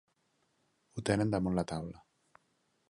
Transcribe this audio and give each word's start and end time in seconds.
Ho 0.95 1.03
tenen 1.11 1.37
damunt 1.37 1.59
la 1.61 1.67
taula. 1.75 2.05